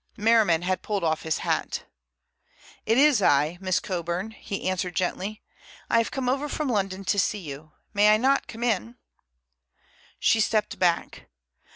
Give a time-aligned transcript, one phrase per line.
[0.17, 1.83] Merriman had pulled off his hat.
[2.87, 5.43] "It is I, Miss Coburn," he answered gently.
[5.91, 7.73] "I have come over from London to see you.
[7.93, 8.95] May I not come in?"
[10.17, 11.27] She stepped back.